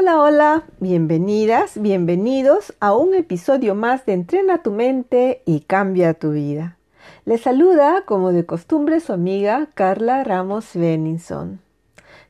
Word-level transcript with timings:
Hola, 0.00 0.22
hola, 0.22 0.62
bienvenidas, 0.78 1.82
bienvenidos 1.82 2.72
a 2.78 2.94
un 2.94 3.14
episodio 3.14 3.74
más 3.74 4.06
de 4.06 4.12
Entrena 4.12 4.62
tu 4.62 4.70
mente 4.70 5.42
y 5.44 5.58
cambia 5.62 6.14
tu 6.14 6.30
vida. 6.30 6.76
Les 7.24 7.40
saluda, 7.40 8.04
como 8.06 8.30
de 8.30 8.46
costumbre, 8.46 9.00
su 9.00 9.12
amiga 9.12 9.66
Carla 9.74 10.22
Ramos 10.22 10.70
Benningson. 10.74 11.60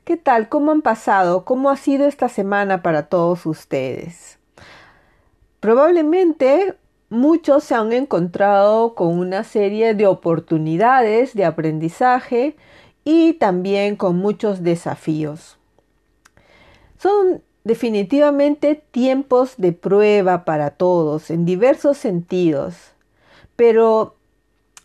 ¿Qué 0.06 0.16
tal? 0.16 0.48
¿Cómo 0.48 0.70
han 0.70 0.80
pasado? 0.80 1.44
¿Cómo 1.44 1.68
ha 1.68 1.76
sido 1.76 2.06
esta 2.06 2.30
semana 2.30 2.82
para 2.82 3.10
todos 3.10 3.44
ustedes? 3.44 4.38
Probablemente 5.60 6.74
muchos 7.10 7.64
se 7.64 7.74
han 7.74 7.92
encontrado 7.92 8.94
con 8.94 9.18
una 9.18 9.44
serie 9.44 9.92
de 9.92 10.06
oportunidades 10.06 11.34
de 11.34 11.44
aprendizaje 11.44 12.56
y 13.04 13.34
también 13.34 13.96
con 13.96 14.16
muchos 14.16 14.62
desafíos. 14.62 15.58
Son 16.96 17.42
definitivamente 17.68 18.82
tiempos 18.90 19.54
de 19.58 19.72
prueba 19.72 20.46
para 20.46 20.70
todos 20.70 21.30
en 21.30 21.44
diversos 21.44 21.98
sentidos, 21.98 22.92
pero 23.56 24.14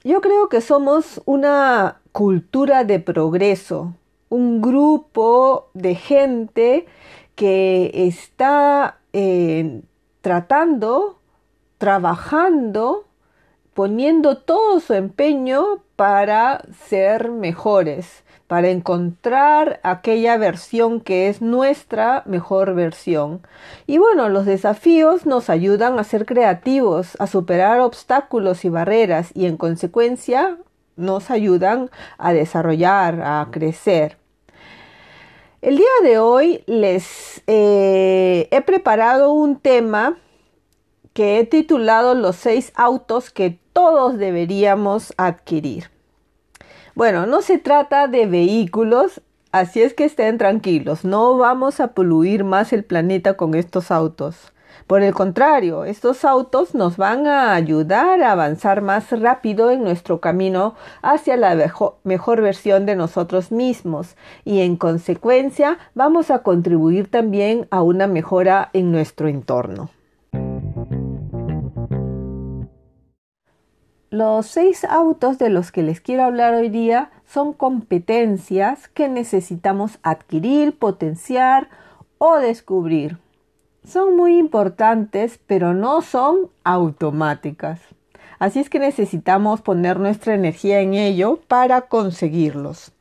yo 0.04 0.20
creo 0.20 0.50
que 0.50 0.60
somos 0.60 1.22
una 1.24 2.02
cultura 2.12 2.84
de 2.84 3.00
progreso, 3.00 3.94
un 4.28 4.62
grupo 4.62 5.70
de 5.74 5.96
gente 5.96 6.86
que 7.36 7.90
está 7.94 8.98
eh, 9.14 9.82
tratando, 10.20 11.20
trabajando, 11.78 13.06
poniendo 13.74 14.40
todo 14.40 14.82
su 14.82 14.94
empeño 14.94 15.82
para 15.96 16.66
ser 16.90 17.32
mejores, 17.32 18.23
para 18.54 18.70
encontrar 18.70 19.80
aquella 19.82 20.38
versión 20.38 21.02
que 21.02 21.28
es 21.28 21.42
nuestra 21.42 22.22
mejor 22.28 22.76
versión. 22.76 23.42
Y 23.88 23.98
bueno, 23.98 24.30
los 24.30 24.46
desafíos 24.46 25.26
nos 25.26 25.50
ayudan 25.50 25.98
a 25.98 26.04
ser 26.04 26.28
creativos, 26.28 27.18
a 27.20 27.26
superar 27.26 27.80
obstáculos 27.80 28.64
y 28.64 28.70
barreras 28.70 29.32
y 29.34 29.48
en 29.48 29.58
consecuencia 29.58 30.60
nos 30.98 31.32
ayudan 31.32 31.90
a 32.20 32.32
desarrollar, 32.32 33.24
a 33.24 33.48
crecer. 33.50 34.20
El 35.64 35.78
día 35.78 35.96
de 36.04 36.20
hoy 36.20 36.64
les 36.68 37.42
eh, 37.48 38.50
he 38.52 38.62
preparado 38.62 39.34
un 39.34 39.58
tema 39.58 40.20
que 41.14 41.40
he 41.40 41.44
titulado 41.48 42.14
Los 42.14 42.36
seis 42.36 42.72
autos 42.76 43.32
que 43.32 43.58
todos 43.74 44.20
deberíamos 44.20 45.12
adquirir. 45.18 45.93
Bueno, 46.96 47.26
no 47.26 47.42
se 47.42 47.58
trata 47.58 48.08
de 48.08 48.28
vehículos, 48.28 49.22
así 49.52 49.82
es 49.82 49.96
que 49.96 50.06
estén 50.06 50.38
tranquilos, 50.38 51.04
no 51.04 51.36
vamos 51.40 51.80
a 51.80 51.94
poluir 51.94 52.44
más 52.44 52.72
el 52.72 52.84
planeta 52.84 53.34
con 53.36 53.56
estos 53.56 53.90
autos. 53.90 54.54
Por 54.86 55.02
el 55.02 55.12
contrario, 55.16 55.86
estos 55.86 56.24
autos 56.24 56.76
nos 56.76 56.98
van 56.98 57.26
a 57.26 57.56
ayudar 57.56 58.22
a 58.22 58.32
avanzar 58.32 58.84
más 58.84 59.10
rápido 59.10 59.72
en 59.72 59.84
nuestro 59.84 60.22
camino 60.22 60.76
hacia 61.02 61.36
la 61.36 61.56
mejor, 62.04 62.42
versión 62.42 62.86
de 62.86 62.96
nosotros 62.96 63.52
mismos 63.52 64.16
y 64.46 64.62
en 64.62 64.76
consecuencia 64.76 65.80
vamos 65.96 66.30
a 66.30 66.44
contribuir 66.44 67.10
también 67.10 67.68
a 67.72 67.82
una 67.82 68.06
mejora 68.06 68.70
en 68.74 68.92
nuestro 68.92 69.28
entorno. 69.28 69.90
Los 74.14 74.46
seis 74.46 74.84
autos 74.84 75.40
de 75.40 75.50
los 75.50 75.72
que 75.72 75.82
les 75.82 76.00
quiero 76.00 76.26
hablar 76.26 76.54
hoy 76.54 76.70
día 76.70 77.10
son 77.26 77.52
competencias 77.52 78.88
que 78.88 79.10
necesitamos 79.10 79.98
adquirir, 80.04 80.78
potenciar 80.78 81.68
o 82.20 82.36
descubrir. 82.36 83.18
Son 83.84 84.16
muy 84.16 84.38
importantes, 84.38 85.40
pero 85.48 85.74
no 85.74 86.04
son 86.04 86.52
automáticas. 86.64 87.80
Así 88.38 88.60
es 88.60 88.70
que 88.70 88.78
necesitamos 88.78 89.64
poner 89.64 90.00
nuestra 90.00 90.36
energía 90.36 90.82
en 90.82 90.94
ello 90.94 91.40
para 91.48 91.82
conseguirlos. 91.82 92.92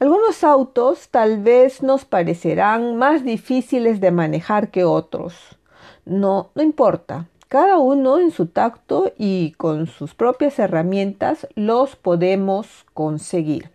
Algunos 0.00 0.42
autos 0.42 1.10
tal 1.10 1.40
vez 1.40 1.80
nos 1.80 2.04
parecerán 2.04 2.96
más 2.96 3.22
difíciles 3.22 4.00
de 4.00 4.10
manejar 4.10 4.72
que 4.72 4.82
otros. 4.82 5.60
No, 6.04 6.50
no 6.56 6.62
importa. 6.64 7.28
Cada 7.50 7.78
uno 7.78 8.20
en 8.20 8.30
su 8.30 8.46
tacto 8.46 9.12
y 9.18 9.54
con 9.58 9.88
sus 9.88 10.14
propias 10.14 10.60
herramientas 10.60 11.48
los 11.56 11.96
podemos 11.96 12.86
conseguir. 12.94 13.72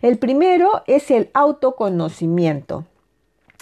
El 0.00 0.16
primero 0.16 0.82
es 0.86 1.10
el 1.10 1.28
autoconocimiento. 1.34 2.86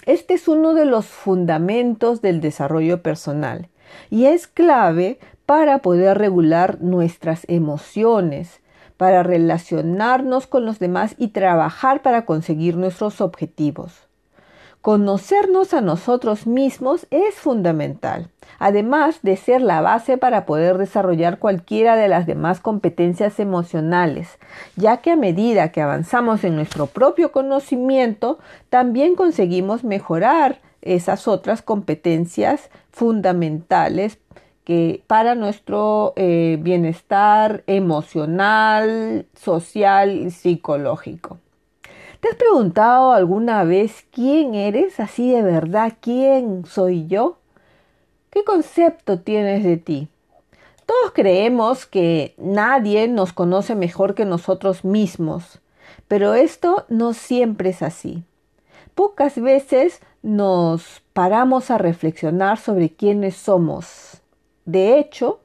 Este 0.05 0.35
es 0.35 0.47
uno 0.47 0.73
de 0.73 0.85
los 0.85 1.07
fundamentos 1.07 2.21
del 2.21 2.39
desarrollo 2.39 3.03
personal 3.03 3.67
y 4.09 4.27
es 4.27 4.47
clave 4.47 5.19
para 5.45 5.79
poder 5.79 6.17
regular 6.17 6.79
nuestras 6.79 7.43
emociones, 7.49 8.61
para 8.95 9.21
relacionarnos 9.21 10.47
con 10.47 10.63
los 10.63 10.79
demás 10.79 11.15
y 11.17 11.27
trabajar 11.27 12.01
para 12.03 12.25
conseguir 12.25 12.77
nuestros 12.77 13.19
objetivos. 13.19 14.07
Conocernos 14.81 15.75
a 15.75 15.81
nosotros 15.81 16.47
mismos 16.47 17.05
es 17.11 17.35
fundamental, 17.35 18.29
además 18.57 19.19
de 19.21 19.37
ser 19.37 19.61
la 19.61 19.79
base 19.79 20.17
para 20.17 20.47
poder 20.47 20.79
desarrollar 20.79 21.37
cualquiera 21.37 21.95
de 21.95 22.07
las 22.07 22.25
demás 22.25 22.61
competencias 22.61 23.39
emocionales, 23.39 24.39
ya 24.75 24.97
que 24.97 25.11
a 25.11 25.15
medida 25.15 25.71
que 25.71 25.83
avanzamos 25.83 26.43
en 26.43 26.55
nuestro 26.55 26.87
propio 26.87 27.31
conocimiento, 27.31 28.39
también 28.71 29.13
conseguimos 29.13 29.83
mejorar 29.83 30.61
esas 30.81 31.27
otras 31.27 31.61
competencias 31.61 32.71
fundamentales 32.91 34.17
que 34.63 35.03
para 35.05 35.35
nuestro 35.35 36.13
eh, 36.15 36.57
bienestar 36.59 37.63
emocional, 37.67 39.27
social 39.35 40.11
y 40.11 40.31
psicológico. 40.31 41.37
¿Te 42.21 42.27
has 42.27 42.35
preguntado 42.35 43.13
alguna 43.13 43.63
vez 43.63 44.05
quién 44.11 44.53
eres 44.53 44.99
así 44.99 45.31
de 45.31 45.41
verdad? 45.41 45.93
¿Quién 46.01 46.67
soy 46.67 47.07
yo? 47.07 47.39
¿Qué 48.29 48.43
concepto 48.43 49.21
tienes 49.21 49.63
de 49.63 49.77
ti? 49.77 50.07
Todos 50.85 51.13
creemos 51.15 51.87
que 51.87 52.35
nadie 52.37 53.07
nos 53.07 53.33
conoce 53.33 53.73
mejor 53.73 54.13
que 54.13 54.25
nosotros 54.25 54.85
mismos, 54.85 55.61
pero 56.07 56.35
esto 56.35 56.85
no 56.89 57.13
siempre 57.13 57.71
es 57.71 57.81
así. 57.81 58.23
Pocas 58.93 59.41
veces 59.41 59.99
nos 60.21 61.01
paramos 61.13 61.71
a 61.71 61.79
reflexionar 61.79 62.59
sobre 62.59 62.91
quiénes 62.91 63.35
somos. 63.35 64.21
De 64.65 64.99
hecho, 64.99 65.39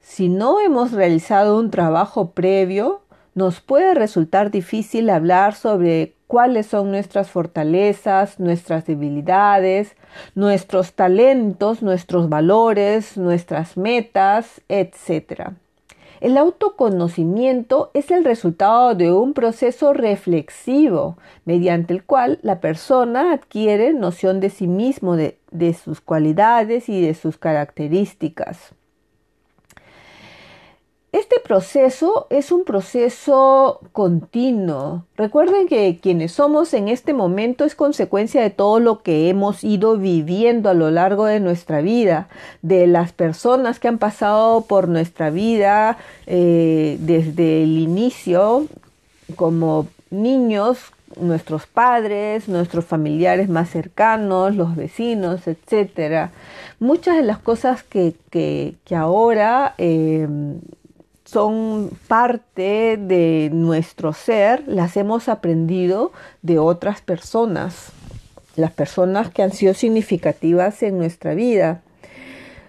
si 0.00 0.28
no 0.28 0.60
hemos 0.60 0.92
realizado 0.92 1.58
un 1.58 1.72
trabajo 1.72 2.30
previo, 2.30 3.00
nos 3.36 3.60
puede 3.60 3.92
resultar 3.92 4.50
difícil 4.50 5.10
hablar 5.10 5.54
sobre 5.54 6.14
cuáles 6.26 6.68
son 6.68 6.90
nuestras 6.90 7.30
fortalezas, 7.30 8.40
nuestras 8.40 8.86
debilidades, 8.86 9.94
nuestros 10.34 10.94
talentos, 10.94 11.82
nuestros 11.82 12.30
valores, 12.30 13.18
nuestras 13.18 13.76
metas, 13.76 14.62
etc. 14.70 15.50
El 16.22 16.38
autoconocimiento 16.38 17.90
es 17.92 18.10
el 18.10 18.24
resultado 18.24 18.94
de 18.94 19.12
un 19.12 19.34
proceso 19.34 19.92
reflexivo 19.92 21.18
mediante 21.44 21.92
el 21.92 22.04
cual 22.04 22.38
la 22.40 22.60
persona 22.60 23.34
adquiere 23.34 23.92
noción 23.92 24.40
de 24.40 24.48
sí 24.48 24.66
mismo, 24.66 25.14
de, 25.14 25.36
de 25.50 25.74
sus 25.74 26.00
cualidades 26.00 26.88
y 26.88 27.02
de 27.02 27.12
sus 27.12 27.36
características. 27.36 28.72
Este 31.16 31.36
proceso 31.40 32.26
es 32.28 32.52
un 32.52 32.64
proceso 32.64 33.80
continuo. 33.92 35.06
Recuerden 35.16 35.66
que 35.66 35.98
quienes 35.98 36.32
somos 36.32 36.74
en 36.74 36.88
este 36.88 37.14
momento 37.14 37.64
es 37.64 37.74
consecuencia 37.74 38.42
de 38.42 38.50
todo 38.50 38.80
lo 38.80 39.02
que 39.02 39.30
hemos 39.30 39.64
ido 39.64 39.96
viviendo 39.96 40.68
a 40.68 40.74
lo 40.74 40.90
largo 40.90 41.24
de 41.24 41.40
nuestra 41.40 41.80
vida, 41.80 42.28
de 42.60 42.86
las 42.86 43.12
personas 43.12 43.80
que 43.80 43.88
han 43.88 43.96
pasado 43.96 44.66
por 44.66 44.88
nuestra 44.88 45.30
vida 45.30 45.96
eh, 46.26 46.98
desde 47.00 47.62
el 47.62 47.78
inicio 47.78 48.66
como 49.36 49.86
niños 50.10 50.80
nuestros 51.18 51.66
padres, 51.66 52.46
nuestros 52.46 52.84
familiares 52.84 53.48
más 53.48 53.70
cercanos, 53.70 54.54
los 54.54 54.76
vecinos, 54.76 55.46
etc. 55.46 56.28
Muchas 56.78 57.16
de 57.16 57.22
las 57.22 57.38
cosas 57.38 57.82
que, 57.82 58.12
que, 58.28 58.76
ahora 58.94 59.74
eh, 59.78 60.28
son 61.26 61.90
parte 62.08 62.96
de 62.96 63.50
nuestro 63.52 64.14
ser, 64.14 64.62
las 64.66 64.96
hemos 64.96 65.28
aprendido 65.28 66.12
de 66.40 66.58
otras 66.58 67.02
personas, 67.02 67.92
las 68.56 68.70
personas 68.70 69.28
que 69.30 69.42
han 69.42 69.52
sido 69.52 69.74
significativas 69.74 70.82
en 70.82 70.96
nuestra 70.96 71.34
vida 71.34 71.82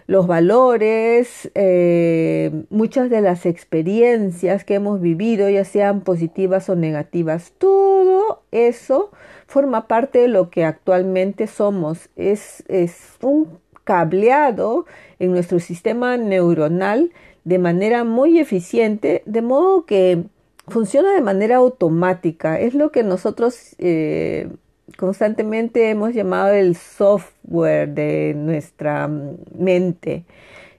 los 0.07 0.25
valores, 0.25 1.51
eh, 1.53 2.63
muchas 2.69 3.09
de 3.09 3.19
las 3.19 3.45
experiencias 3.45 4.63
que 4.63 4.75
hemos 4.75 5.01
vivido, 5.01 5.49
ya 5.49 5.65
sean 5.65 5.99
positivas 5.99 6.69
o 6.69 6.75
negativas, 6.75 7.51
todo 7.57 8.41
eso 8.51 9.11
forma 9.47 9.87
parte 9.87 10.19
de 10.19 10.27
lo 10.29 10.49
que 10.49 10.63
actualmente 10.63 11.45
somos. 11.47 12.09
Es, 12.15 12.63
es 12.69 12.95
un 13.21 13.59
cableado 13.83 14.85
en 15.19 15.31
nuestro 15.31 15.59
sistema 15.59 16.15
neuronal 16.15 17.11
de 17.47 17.59
manera 17.59 18.03
muy 18.03 18.39
eficiente, 18.39 19.23
de 19.25 19.41
modo 19.41 19.85
que 19.85 20.25
funciona 20.67 21.13
de 21.13 21.21
manera 21.21 21.55
automática. 21.55 22.59
Es 22.59 22.73
lo 22.73 22.91
que 22.91 23.03
nosotros 23.03 23.73
eh, 23.77 24.49
constantemente 24.97 25.89
hemos 25.89 26.13
llamado 26.13 26.53
el 26.53 26.75
software 26.75 27.87
de 27.87 28.33
nuestra 28.35 29.09
mente. 29.57 30.25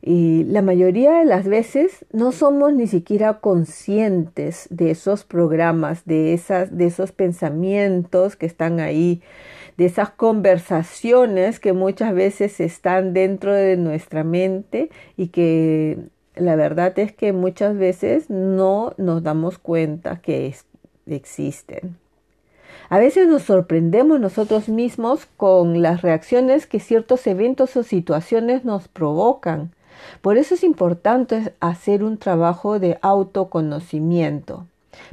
Y 0.02 0.44
la 0.44 0.60
mayoría 0.60 1.20
de 1.20 1.24
las 1.24 1.48
veces 1.48 2.04
no 2.12 2.32
somos 2.32 2.74
ni 2.74 2.86
siquiera 2.86 3.40
conscientes 3.40 4.66
de 4.68 4.90
esos 4.90 5.24
programas, 5.24 6.04
de, 6.04 6.34
esas, 6.34 6.76
de 6.76 6.84
esos 6.84 7.12
pensamientos 7.12 8.36
que 8.36 8.44
están 8.44 8.78
ahí, 8.78 9.22
de 9.78 9.86
esas 9.86 10.10
conversaciones 10.10 11.60
que 11.60 11.72
muchas 11.72 12.12
veces 12.12 12.60
están 12.60 13.14
dentro 13.14 13.54
de 13.54 13.78
nuestra 13.78 14.22
mente 14.22 14.90
y 15.16 15.28
que 15.28 16.10
la 16.38 16.56
verdad 16.56 16.98
es 16.98 17.12
que 17.12 17.32
muchas 17.32 17.76
veces 17.76 18.30
no 18.30 18.94
nos 18.96 19.22
damos 19.22 19.58
cuenta 19.58 20.20
que 20.20 20.54
existen. 21.06 21.96
A 22.90 22.98
veces 22.98 23.28
nos 23.28 23.42
sorprendemos 23.42 24.18
nosotros 24.18 24.68
mismos 24.68 25.26
con 25.36 25.82
las 25.82 26.02
reacciones 26.02 26.66
que 26.66 26.80
ciertos 26.80 27.26
eventos 27.26 27.76
o 27.76 27.82
situaciones 27.82 28.64
nos 28.64 28.88
provocan. 28.88 29.74
Por 30.22 30.38
eso 30.38 30.54
es 30.54 30.64
importante 30.64 31.54
hacer 31.60 32.02
un 32.02 32.18
trabajo 32.18 32.78
de 32.78 32.98
autoconocimiento, 33.02 34.66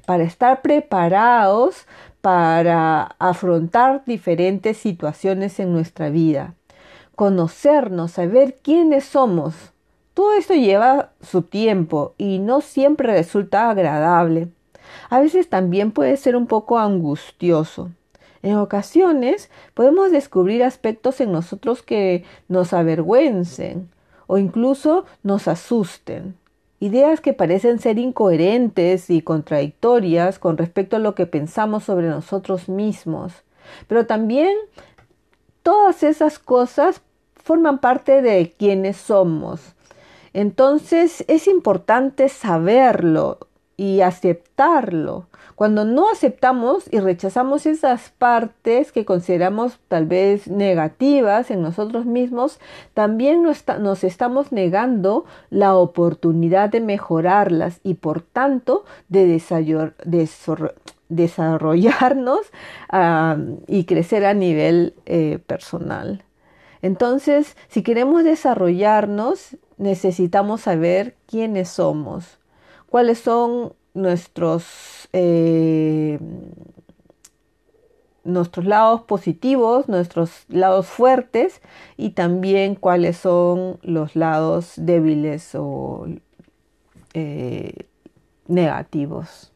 para 0.06 0.24
estar 0.24 0.62
preparados 0.62 1.86
para 2.22 3.16
afrontar 3.20 4.04
diferentes 4.06 4.78
situaciones 4.78 5.60
en 5.60 5.74
nuestra 5.74 6.10
vida, 6.10 6.56
conocernos, 7.16 8.14
saber 8.14 8.56
quiénes 8.64 9.06
somos. 9.06 9.75
Todo 10.16 10.34
esto 10.34 10.54
lleva 10.54 11.12
su 11.22 11.42
tiempo 11.42 12.14
y 12.18 12.40
no 12.40 12.62
siempre 12.62 13.12
resulta 13.12 13.70
agradable. 13.70 14.48
A 15.10 15.20
veces 15.20 15.50
también 15.50 15.92
puede 15.92 16.16
ser 16.16 16.38
un 16.38 16.48
poco 16.48 16.80
angustioso. 16.80 17.92
En 18.42 18.56
ocasiones 18.56 19.52
podemos 19.74 20.12
descubrir 20.12 20.64
aspectos 20.64 21.20
en 21.20 21.34
nosotros 21.34 21.84
que 21.84 22.24
nos 22.48 22.72
avergüencen 22.72 23.90
o 24.28 24.38
incluso 24.38 25.04
nos 25.22 25.50
asusten. 25.50 26.38
Ideas 26.80 27.20
que 27.20 27.34
parecen 27.34 27.80
ser 27.80 28.00
incoherentes 28.00 29.10
y 29.10 29.22
contradictorias 29.22 30.40
con 30.40 30.58
respecto 30.58 30.96
a 30.96 31.00
lo 31.00 31.14
que 31.14 31.26
pensamos 31.26 31.84
sobre 31.84 32.08
nosotros 32.08 32.70
mismos. 32.70 33.34
Pero 33.90 34.06
también 34.06 34.56
todas 35.62 36.04
esas 36.04 36.40
cosas 36.40 37.02
forman 37.36 37.80
parte 37.80 38.22
de 38.22 38.56
quienes 38.58 38.96
somos. 38.96 39.76
Entonces 40.36 41.24
es 41.28 41.48
importante 41.48 42.30
saberlo, 42.30 43.40
y 43.78 44.02
aceptarlo. 44.02 45.28
Cuando 45.56 45.86
no 45.86 46.10
aceptamos 46.10 46.86
y 46.92 47.00
rechazamos 47.00 47.66
esas 47.66 48.10
partes 48.10 48.92
que 48.92 49.06
consideramos 49.06 49.80
tal 49.88 50.06
vez 50.06 50.48
negativas 50.48 51.50
en 51.50 51.62
nosotros 51.62 52.06
mismos, 52.06 52.60
también 52.94 53.44
nos, 53.44 54.04
estamos 54.04 54.52
negando 54.52 55.26
la 55.50 55.76
oportunidad 55.76 56.70
de 56.70 56.82
mejorarlas 56.82 57.80
y 57.84 57.94
por 57.96 58.22
tanto 58.22 58.84
de 59.08 59.42
desarrollarnos 61.10 62.40
y 63.68 63.86
crecer 63.86 64.26
a 64.26 64.34
nivel 64.34 64.94
eh, 65.06 65.40
personal. 65.46 66.24
Entonces, 66.86 67.58
si 67.68 67.82
queremos 67.82 68.24
desarrollarnos, 68.24 69.58
necesitamos 69.78 70.62
saber 70.62 71.16
quiénes 71.26 71.70
somos 71.70 72.38
cuáles 72.96 73.20
son 73.20 73.74
nuestros, 73.94 75.10
eh, 75.12 76.18
nuestros 78.24 78.66
lados 78.66 79.02
positivos, 79.02 79.90
nuestros 79.90 80.46
lados 80.48 80.86
fuertes 80.86 81.62
y 81.98 82.12
también 82.12 82.76
cuáles 82.76 83.18
son 83.18 83.80
los 83.82 84.16
lados 84.16 84.76
débiles 84.78 85.56
o 85.56 86.08
eh, 87.14 87.86
negativos 88.48 89.52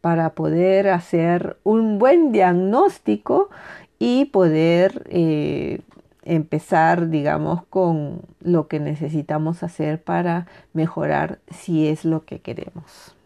para 0.00 0.36
poder 0.36 0.88
hacer 0.88 1.56
un 1.64 1.98
buen 1.98 2.30
diagnóstico 2.30 3.50
y 3.98 4.26
poder 4.26 5.02
eh, 5.10 5.80
empezar, 6.28 7.08
digamos, 7.08 7.64
con 7.66 8.20
lo 8.40 8.68
que 8.68 8.80
necesitamos 8.80 9.62
hacer 9.62 10.02
para 10.02 10.46
mejorar 10.72 11.40
si 11.50 11.88
es 11.88 12.04
lo 12.04 12.24
que 12.24 12.40
queremos. 12.40 13.16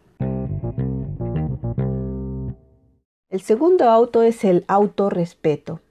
El 3.29 3.41
segundo 3.41 3.89
auto 3.89 4.23
es 4.23 4.43
el 4.43 4.63
autorrespeto. 4.67 5.81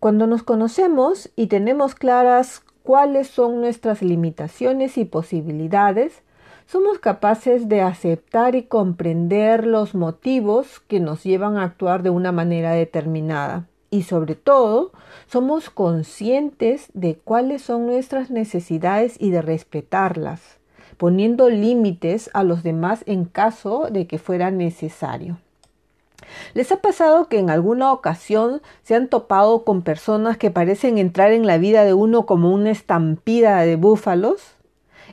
Cuando 0.00 0.26
nos 0.26 0.42
conocemos 0.42 1.30
y 1.34 1.46
tenemos 1.46 1.94
claras 1.94 2.62
cuáles 2.82 3.28
son 3.28 3.60
nuestras 3.60 4.02
limitaciones 4.02 4.98
y 4.98 5.04
posibilidades, 5.04 6.22
somos 6.66 6.98
capaces 6.98 7.68
de 7.68 7.80
aceptar 7.80 8.54
y 8.54 8.64
comprender 8.64 9.66
los 9.66 9.94
motivos 9.94 10.80
que 10.80 11.00
nos 11.00 11.24
llevan 11.24 11.56
a 11.56 11.64
actuar 11.64 12.02
de 12.02 12.10
una 12.10 12.32
manera 12.32 12.72
determinada 12.72 13.66
y 13.94 14.02
sobre 14.02 14.34
todo 14.34 14.90
somos 15.28 15.70
conscientes 15.70 16.88
de 16.94 17.14
cuáles 17.14 17.62
son 17.62 17.86
nuestras 17.86 18.28
necesidades 18.28 19.14
y 19.20 19.30
de 19.30 19.40
respetarlas, 19.40 20.58
poniendo 20.96 21.48
límites 21.48 22.28
a 22.34 22.42
los 22.42 22.64
demás 22.64 23.04
en 23.06 23.24
caso 23.24 23.86
de 23.92 24.08
que 24.08 24.18
fuera 24.18 24.50
necesario. 24.50 25.38
¿Les 26.54 26.72
ha 26.72 26.78
pasado 26.78 27.28
que 27.28 27.38
en 27.38 27.50
alguna 27.50 27.92
ocasión 27.92 28.62
se 28.82 28.96
han 28.96 29.06
topado 29.06 29.62
con 29.62 29.82
personas 29.82 30.38
que 30.38 30.50
parecen 30.50 30.98
entrar 30.98 31.30
en 31.30 31.46
la 31.46 31.58
vida 31.58 31.84
de 31.84 31.94
uno 31.94 32.26
como 32.26 32.52
una 32.52 32.72
estampida 32.72 33.60
de 33.60 33.76
búfalos? 33.76 34.56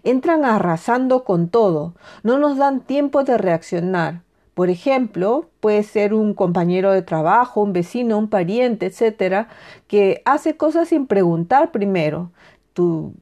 Entran 0.04 0.44
arrasando 0.44 1.24
con 1.24 1.50
todo, 1.50 1.94
no 2.24 2.40
nos 2.40 2.58
dan 2.58 2.80
tiempo 2.80 3.24
de 3.24 3.38
reaccionar, 3.38 4.22
por 4.54 4.70
ejemplo, 4.70 5.50
puede 5.60 5.84
ser 5.84 6.14
un 6.14 6.34
compañero 6.34 6.92
de 6.92 7.02
trabajo, 7.02 7.62
un 7.62 7.74
vecino, 7.74 8.18
un 8.18 8.30
pariente, 8.30 8.88
etcétera, 8.88 9.48
que 9.88 10.22
hace 10.26 10.58
cosas 10.58 10.90
sin 10.90 11.08
preguntar 11.08 11.72
primero. 11.72 12.32
Tú 12.74 13.14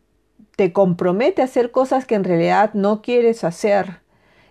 te 0.56 0.74
compromete 0.74 1.42
a 1.42 1.46
hacer 1.46 1.72
cosas 1.72 2.06
que 2.06 2.16
en 2.16 2.24
realidad 2.24 2.74
no 2.74 3.02
quieres 3.02 3.44
hacer. 3.44 4.02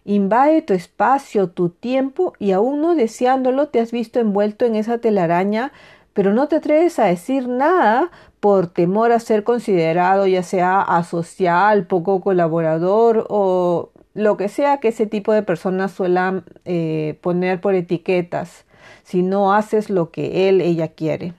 Invade 0.04 0.62
tu 0.62 0.72
espacio, 0.72 1.50
tu 1.50 1.68
tiempo 1.68 2.32
y 2.38 2.52
aún 2.52 2.80
no 2.80 2.94
deseándolo 2.94 3.68
te 3.68 3.80
has 3.80 3.92
visto 3.92 4.20
envuelto 4.20 4.64
en 4.64 4.76
esa 4.76 4.98
telaraña, 4.98 5.72
pero 6.14 6.32
no 6.32 6.48
te 6.48 6.56
atreves 6.56 6.98
a 6.98 7.04
decir 7.04 7.48
nada 7.48 8.10
por 8.40 8.68
temor 8.68 9.12
a 9.12 9.20
ser 9.20 9.44
considerado 9.44 10.26
ya 10.26 10.42
sea 10.42 10.80
asocial, 10.80 11.86
poco 11.86 12.20
colaborador 12.20 13.26
o 13.28 13.90
lo 14.18 14.36
que 14.36 14.48
sea 14.48 14.78
que 14.78 14.88
ese 14.88 15.06
tipo 15.06 15.32
de 15.32 15.42
personas 15.42 15.92
suelan 15.92 16.44
eh, 16.64 17.18
poner 17.20 17.60
por 17.60 17.74
etiquetas 17.74 18.64
si 19.04 19.22
no 19.22 19.54
haces 19.54 19.90
lo 19.90 20.10
que 20.10 20.48
él, 20.48 20.60
ella 20.60 20.88
quiere. 20.88 21.34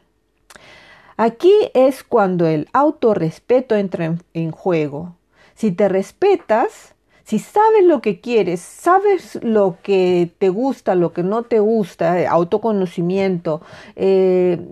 Aquí 1.17 1.53
es 1.73 2.03
cuando 2.03 2.47
el 2.47 2.69
autorrespeto 2.71 3.75
entra 3.75 4.15
en, 4.33 4.51
juego. 4.51 5.15
Si 5.55 5.71
te 5.71 5.89
respetas, 5.89 6.95
si 7.25 7.37
sabes 7.39 7.83
lo 7.83 8.01
que 8.01 8.21
quieres, 8.21 8.61
sabes 8.61 9.37
lo 9.43 9.77
que 9.83 10.31
te 10.37 10.47
gusta, 10.47 10.95
lo 10.95 11.11
que 11.11 11.23
no 11.23 11.43
te 11.43 11.59
gusta, 11.59 12.21
eh, 12.21 12.27
autoconocimiento, 12.27 13.61
eh, 13.97 14.65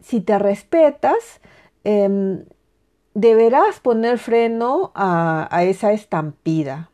si 0.00 0.20
te 0.20 0.38
respetas, 0.38 1.40
em, 1.84 2.44
deberás 3.16 3.80
poner 3.80 4.18
freno 4.18 4.92
a, 4.94 5.48
esa 5.62 5.92
estampida. 5.92 6.90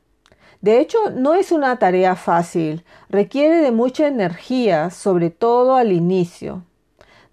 De 0.60 0.78
hecho, 0.78 1.10
no 1.10 1.34
es 1.34 1.50
una 1.50 1.80
tarea 1.80 2.14
fácil, 2.14 2.84
requiere 3.10 3.56
de 3.56 3.72
mucha 3.72 4.06
energía, 4.06 4.90
sobre 4.90 5.30
todo 5.30 5.74
al 5.74 5.90
inicio. 5.90 6.62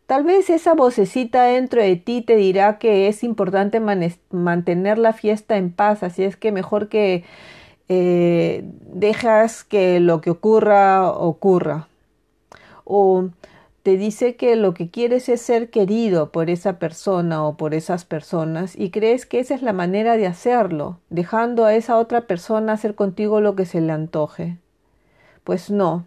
Tal 0.08 0.24
vez 0.24 0.50
esa 0.50 0.74
vocecita 0.74 1.44
dentro 1.44 1.84
de 1.84 1.98
ti 1.98 2.24
te 2.24 2.36
dirá 2.36 2.80
que 2.80 3.08
es 3.08 3.24
importante 3.24 3.80
mantener 4.32 4.98
la 4.98 5.14
fiesta 5.14 5.58
en 5.58 5.72
paz, 5.72 6.02
así 6.02 6.24
es 6.24 6.36
que 6.36 6.52
mejor 6.52 6.90
que 6.90 7.24
eh, 7.90 8.64
dejas 8.92 9.64
que 9.64 10.00
lo 10.00 10.20
que 10.20 10.32
ocurra 10.32 11.12
ocurra. 11.12 11.88
O 12.86 13.30
te 13.84 13.98
dice 13.98 14.36
que 14.36 14.56
lo 14.56 14.74
que 14.74 14.90
quieres 14.90 15.30
es 15.30 15.42
ser 15.42 15.70
querido 15.70 16.32
por 16.32 16.50
esa 16.50 16.80
persona 16.80 17.46
o 17.46 17.56
por 17.56 17.74
esas 17.74 18.04
personas 18.06 18.76
y 18.78 18.90
crees 18.92 19.26
que 19.26 19.40
esa 19.40 19.56
es 19.56 19.62
la 19.62 19.74
manera 19.74 20.18
de 20.18 20.28
hacerlo, 20.28 21.00
dejando 21.10 21.66
a 21.66 21.74
esa 21.74 21.98
otra 21.98 22.22
persona 22.22 22.74
hacer 22.74 22.96
contigo 22.96 23.40
lo 23.40 23.56
que 23.56 23.66
se 23.66 23.80
le 23.82 23.94
antoje. 23.94 24.58
Pues 25.44 25.72
no. 25.72 26.06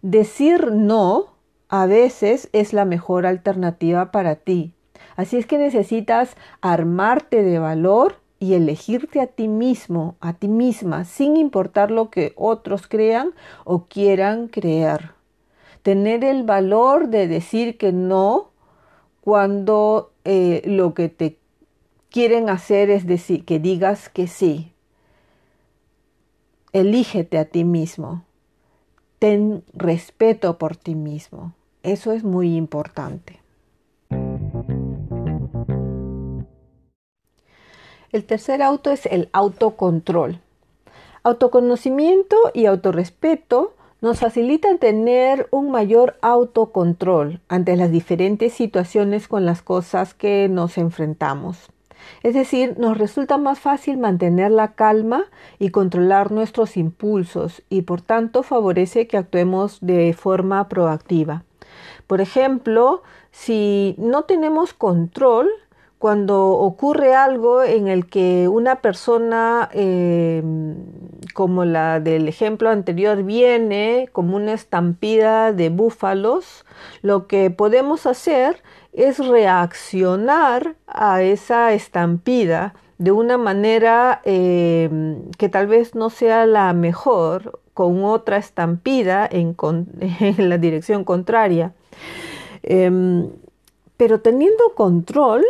Decir 0.00 0.72
no 0.72 1.34
a 1.68 1.86
veces 1.86 2.48
es 2.52 2.72
la 2.72 2.84
mejor 2.84 3.26
alternativa 3.26 4.10
para 4.10 4.36
ti. 4.36 4.72
Así 5.16 5.36
es 5.36 5.46
que 5.46 5.58
necesitas 5.58 6.36
armarte 6.60 7.42
de 7.42 7.58
valor 7.58 8.20
y 8.38 8.54
elegirte 8.54 9.20
a 9.20 9.26
ti 9.26 9.48
mismo, 9.48 10.16
a 10.20 10.34
ti 10.34 10.48
misma, 10.48 11.04
sin 11.04 11.36
importar 11.36 11.90
lo 11.90 12.10
que 12.10 12.32
otros 12.36 12.86
crean 12.86 13.30
o 13.64 13.84
quieran 13.86 14.48
creer 14.48 15.15
tener 15.86 16.24
el 16.24 16.42
valor 16.42 17.10
de 17.10 17.28
decir 17.28 17.78
que 17.78 17.92
no 17.92 18.50
cuando 19.20 20.10
eh, 20.24 20.62
lo 20.64 20.94
que 20.94 21.08
te 21.08 21.38
quieren 22.10 22.48
hacer 22.48 22.90
es 22.90 23.06
decir 23.06 23.44
que 23.44 23.60
digas 23.60 24.08
que 24.08 24.26
sí. 24.26 24.72
Elígete 26.72 27.38
a 27.38 27.44
ti 27.44 27.62
mismo. 27.62 28.24
Ten 29.20 29.62
respeto 29.74 30.58
por 30.58 30.74
ti 30.74 30.96
mismo. 30.96 31.52
Eso 31.84 32.10
es 32.10 32.24
muy 32.24 32.56
importante. 32.56 33.38
El 38.10 38.24
tercer 38.26 38.60
auto 38.60 38.90
es 38.90 39.06
el 39.06 39.28
autocontrol. 39.32 40.40
Autoconocimiento 41.22 42.36
y 42.54 42.66
autorrespeto 42.66 43.75
nos 44.00 44.20
facilitan 44.20 44.78
tener 44.78 45.48
un 45.50 45.70
mayor 45.70 46.16
autocontrol 46.20 47.40
ante 47.48 47.76
las 47.76 47.90
diferentes 47.90 48.52
situaciones 48.52 49.28
con 49.28 49.46
las 49.46 49.62
cosas 49.62 50.14
que 50.14 50.48
nos 50.48 50.78
enfrentamos. 50.78 51.70
Es 52.22 52.34
decir, 52.34 52.78
nos 52.78 52.98
resulta 52.98 53.38
más 53.38 53.58
fácil 53.58 53.98
mantener 53.98 54.50
la 54.50 54.72
calma 54.72 55.24
y 55.58 55.70
controlar 55.70 56.30
nuestros 56.30 56.76
impulsos 56.76 57.62
y 57.68 57.82
por 57.82 58.00
tanto 58.00 58.42
favorece 58.42 59.06
que 59.06 59.16
actuemos 59.16 59.78
de 59.80 60.12
forma 60.12 60.68
proactiva. 60.68 61.44
Por 62.06 62.20
ejemplo, 62.20 63.02
si 63.32 63.96
no 63.98 64.22
tenemos 64.22 64.72
control, 64.72 65.48
cuando 66.06 66.50
ocurre 66.50 67.16
algo 67.16 67.64
en 67.64 67.88
el 67.88 68.06
que 68.06 68.46
una 68.46 68.76
persona, 68.76 69.68
em, 69.72 70.76
como 71.34 71.64
la 71.64 71.98
del 71.98 72.28
ejemplo 72.28 72.70
anterior, 72.70 73.24
viene 73.24 74.08
como 74.12 74.36
una 74.36 74.52
estampida 74.52 75.52
de 75.52 75.68
búfalos, 75.68 76.64
lo 77.02 77.26
que 77.26 77.50
podemos 77.50 78.06
hacer 78.06 78.62
es 78.92 79.18
reaccionar 79.18 80.76
a 80.86 81.22
esa 81.22 81.72
estampida 81.72 82.74
de 82.98 83.10
una 83.10 83.36
manera 83.36 84.20
em, 84.22 85.28
que 85.38 85.48
tal 85.48 85.66
vez 85.66 85.96
no 85.96 86.08
sea 86.08 86.46
la 86.46 86.72
mejor, 86.72 87.58
con 87.74 88.04
otra 88.04 88.36
estampida 88.36 89.28
en, 89.28 89.56
la 90.38 90.58
dirección 90.58 91.02
contraria. 91.02 91.72
Em, 92.62 93.28
pero 93.96 94.20
teniendo 94.20 94.72
control, 94.76 95.44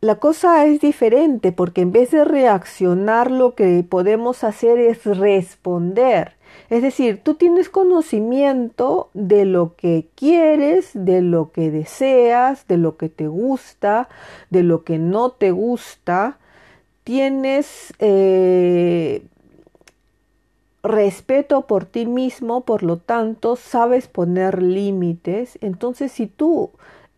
la 0.00 0.16
cosa 0.16 0.66
es 0.66 0.80
diferente 0.80 1.52
porque 1.52 1.80
en 1.80 1.92
vez 1.92 2.10
de 2.10 2.24
reaccionar 2.24 3.30
lo 3.30 3.54
que 3.54 3.84
podemos 3.88 4.44
hacer 4.44 4.78
es 4.78 5.04
responder. 5.04 6.36
Es 6.68 6.82
decir, 6.82 7.20
tú 7.22 7.34
tienes 7.34 7.68
conocimiento 7.68 9.10
de 9.14 9.44
lo 9.44 9.74
que 9.76 10.08
quieres, 10.14 10.90
de 10.94 11.22
lo 11.22 11.52
que 11.52 11.70
deseas, 11.70 12.66
de 12.66 12.76
lo 12.76 12.96
que 12.96 13.08
te 13.08 13.28
gusta, 13.28 14.08
de 14.50 14.62
lo 14.62 14.84
que 14.84 14.98
no 14.98 15.30
te 15.30 15.50
gusta. 15.52 16.38
Tienes 17.04 17.94
eh, 18.00 19.22
respeto 20.82 21.62
por 21.62 21.84
ti 21.84 22.06
mismo, 22.06 22.62
por 22.62 22.82
lo 22.82 22.96
tanto, 22.96 23.56
sabes 23.56 24.08
poner 24.08 24.60
límites. 24.62 25.58
Entonces, 25.60 26.10
si 26.12 26.26
tú 26.26 26.70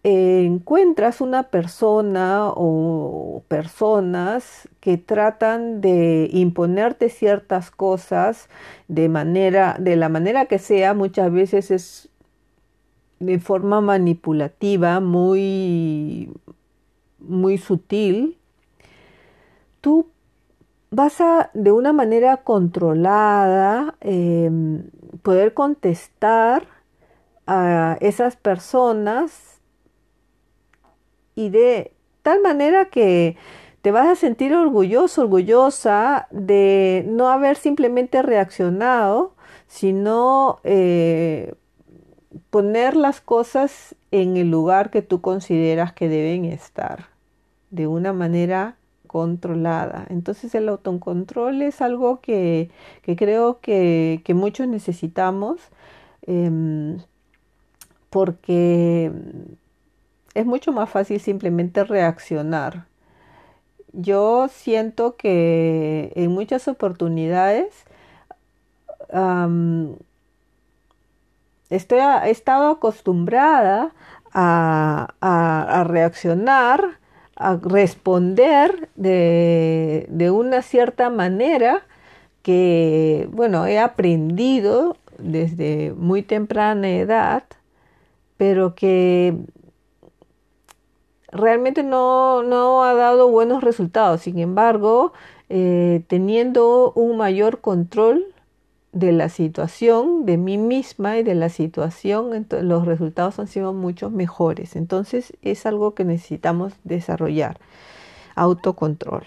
encuentras 0.05 1.21
una 1.21 1.45
persona 1.45 2.49
o 2.49 3.43
personas 3.49 4.69
que 4.81 4.97
tratan 4.97 5.81
de 5.81 6.29
imponerte 6.33 7.09
ciertas 7.09 7.71
cosas 7.71 8.49
de 8.87 9.09
manera 9.09 9.77
de 9.79 9.97
la 9.97 10.09
manera 10.09 10.47
que 10.47 10.59
sea 10.59 10.95
muchas 10.95 11.33
veces 11.33 11.71
es 11.71 12.09
de 13.19 13.41
forma 13.41 13.81
manipulativa 13.81 15.01
muy 15.01 16.33
muy 17.19 17.59
sutil. 17.59 18.39
Tú 19.81 20.07
vas 20.91 21.21
a 21.21 21.51
de 21.55 21.73
una 21.73 21.93
manera 21.93 22.39
controlada 22.39 23.97
em, 24.01 24.85
poder 25.23 25.55
contestar 25.55 26.67
a 27.47 27.97
esas 28.01 28.37
personas 28.37 29.58
y 31.39 31.51
de 31.51 31.93
tal 32.23 32.43
manera 32.43 32.87
que 32.87 33.37
te 33.81 33.93
vas 33.93 34.09
a 34.09 34.17
sentir 34.17 34.53
orgulloso, 34.55 35.23
orgullosa 35.23 36.27
de 36.33 37.05
no 37.07 37.29
haber 37.29 37.57
simplemente 37.57 38.23
reaccionado, 38.23 39.35
sino 39.69 40.59
eh, 40.65 41.55
poner 42.51 42.97
las 42.97 43.21
cosas 43.21 43.95
en 44.11 44.37
el 44.37 44.51
lugar 44.51 44.91
que 44.91 45.01
tú 45.01 45.21
consideras 45.21 45.93
que 45.93 46.09
deben 46.09 46.45
estar, 46.45 47.07
de 47.71 47.87
una 47.87 48.13
manera 48.13 48.75
controlada. 49.07 50.07
Entonces 50.11 50.57
el 50.57 50.69
autocontrol 50.69 51.63
es 51.63 51.81
algo 51.81 52.21
que, 52.21 52.69
creo 53.17 53.61
que, 53.61 54.21
muchos 54.35 54.67
necesitamos 54.67 55.61
em, 56.23 56.99
porque 58.11 59.13
es 60.39 60.47
mucho 60.47 60.73
más 60.73 60.89
fácil 60.89 61.21
simplemente 61.21 61.83
reaccionar. 61.85 62.87
Yo 63.93 64.49
siento 64.49 65.17
que 65.17 66.13
en 66.15 66.31
muchas 66.31 66.69
oportunidades 66.69 67.85
estoy 71.71 71.99
he 72.25 72.31
estado 72.31 72.71
acostumbrada 72.71 73.93
a, 74.33 75.85
reaccionar, 75.89 76.99
a 77.35 77.57
responder 77.57 78.89
de, 78.95 80.07
de, 80.09 80.31
una 80.31 80.63
cierta 80.63 81.11
manera 81.11 81.83
que, 82.43 83.29
bueno, 83.33 83.67
he 83.67 83.79
aprendido 83.79 84.97
desde 85.19 85.93
muy 85.97 86.23
temprana 86.23 86.89
edad, 86.91 87.43
pero 88.37 88.75
que 88.77 89.35
realmente 91.31 91.83
no, 91.83 92.83
ha 92.85 92.95
dado 92.95 93.29
buenos 93.29 93.63
resultados. 93.63 94.23
Sin 94.23 94.39
embargo, 94.39 95.13
eh, 95.49 96.03
teniendo 96.09 96.93
un 96.95 97.17
mayor 97.17 97.61
control 97.61 98.25
de 98.93 99.13
la 99.13 99.29
situación, 99.29 100.25
de 100.25 100.39
mí 100.39 100.59
misma 100.59 101.19
y 101.19 101.23
de 101.23 101.35
la 101.35 101.51
situación, 101.51 102.47
los 102.63 102.87
resultados 102.87 103.39
han 103.39 103.47
sido 103.47 103.73
mucho 103.73 104.11
mejores. 104.11 104.77
Entonces 104.77 105.35
es 105.43 105.67
algo 105.67 105.95
que 105.95 106.05
necesitamos 106.05 106.73
desarrollar. 106.85 107.59
Autocontrol. 108.35 109.25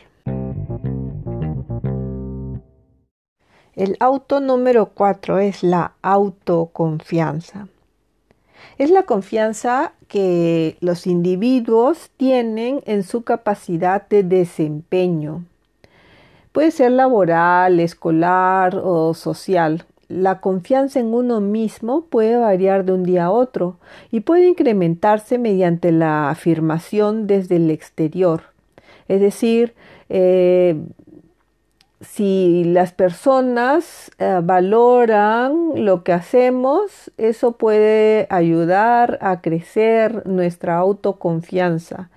El 3.74 3.96
auto 4.00 4.42
número 4.42 4.88
cuatro 4.88 5.40
es 5.40 5.64
la 5.64 5.94
autoconfianza. 6.02 7.68
Es 8.82 8.90
la 8.90 9.04
confianza 9.04 9.94
que 10.08 10.76
los 10.80 11.06
individuos 11.06 12.10
tienen 12.18 12.82
en 12.88 13.04
su 13.04 13.22
capacidad 13.22 14.08
de 14.10 14.24
desempeño. 14.24 15.46
Puede 16.52 16.72
ser 16.72 16.92
laboral, 16.94 17.80
escolar 17.80 18.82
o 18.84 19.14
social. 19.14 19.86
La 20.08 20.42
confianza 20.42 21.00
en 21.00 21.14
uno 21.14 21.42
mismo 21.42 22.06
puede 22.06 22.38
variar 22.38 22.84
de 22.84 22.94
un 22.94 23.04
día 23.04 23.26
a 23.26 23.32
otro 23.32 23.76
y 24.10 24.22
puede 24.22 24.48
incrementarse 24.48 25.38
mediante 25.38 25.92
la 25.92 26.32
afirmación 26.32 27.28
desde 27.28 27.58
el 27.58 27.70
exterior. 27.70 28.46
Es 29.08 29.22
decir, 29.22 29.76
eh, 30.10 30.76
si 32.02 32.64
las 32.64 32.94
personas 32.94 34.12
eh, 34.18 34.40
valoran 34.44 35.86
lo 35.86 36.04
que 36.04 36.14
hacemos, 36.14 37.12
eso 37.18 37.54
puede 37.54 38.26
ayudar 38.30 39.20
a 39.22 39.42
crecer 39.42 40.26
nuestra 40.28 40.78
autoconfianza. 40.78 42.10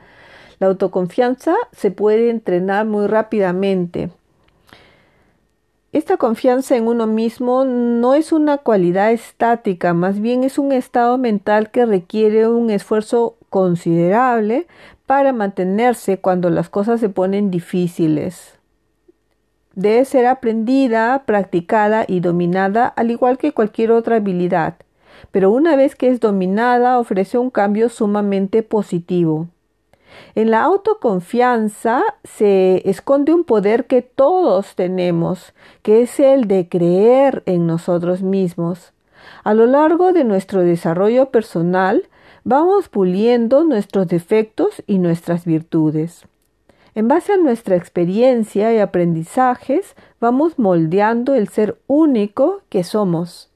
La 0.59 0.69
autoconfianza 0.69 1.55
se 1.73 1.91
puede 1.91 2.31
entrenar 2.31 2.87
muy 2.87 3.07
rápidamente. 3.07 4.11
Esta 5.93 6.17
confianza 6.17 6.77
en 6.77 6.89
uno 6.89 7.07
mismo 7.07 7.65
no 7.65 8.15
es 8.15 8.33
una 8.33 8.59
cualidad 8.59 9.13
estática, 9.13 9.93
más 9.93 10.19
bien 10.19 10.43
es 10.43 10.59
un 10.59 10.73
estado 10.73 11.19
mental 11.19 11.71
que 11.71 11.87
requiere 11.87 12.49
un 12.49 12.71
esfuerzo 12.71 13.37
considerable 13.51 14.67
para 15.07 15.33
mantenerse 15.33 16.19
cuando 16.19 16.51
las 16.51 16.69
cosas 16.69 16.99
se 16.99 17.11
ponen 17.11 17.51
difíciles 17.51 18.59
debe 19.75 20.05
ser 20.05 20.27
aprendida, 20.27 21.25
practicada 21.27 22.05
y 22.07 22.21
dominada 22.21 22.87
al 22.87 23.11
igual 23.11 23.39
que 23.39 23.53
cualquier 23.53 23.93
otra 23.93 24.17
habilidad, 24.17 24.77
pero 25.31 25.51
una 25.51 25.77
vez 25.77 25.97
que 25.97 26.09
es 26.09 26.21
dominada 26.21 26.99
ofrece 26.99 27.39
un 27.39 27.51
cambio 27.51 27.89
sumamente 27.89 28.63
positivo. 28.63 29.49
En 30.35 30.51
la 30.51 30.63
autoconfianza 30.63 32.03
se 32.23 32.89
esconde 32.89 33.35
un 33.35 33.45
poder 33.45 33.87
que 33.87 34.03
todos 34.03 34.75
tenemos, 34.77 35.55
que 35.83 36.03
es 36.03 36.21
el 36.21 36.47
de 36.47 36.69
creer 36.69 37.43
en 37.47 37.67
nosotros 37.67 38.23
mismos. 38.23 38.93
A 39.43 39.55
lo 39.55 39.67
largo 39.67 40.13
de 40.13 40.25
nuestro 40.25 40.63
desarrollo 40.63 41.31
personal, 41.31 42.09
vamos 42.45 42.89
puliendo 42.89 43.65
nuestros 43.65 44.07
defectos 44.07 44.83
y 44.87 44.99
nuestras 44.99 45.45
virtudes. 45.45 46.27
En 46.95 47.09
base 47.09 47.33
a 47.33 47.37
nuestra 47.37 47.75
experiencia 47.75 48.73
y 48.73 48.79
aprendizajes, 48.79 49.97
vamos 50.21 50.61
moldeando 50.61 51.35
el 51.35 51.49
ser 51.49 51.77
único 51.89 52.61
que 52.69 52.85
somos. 52.85 53.51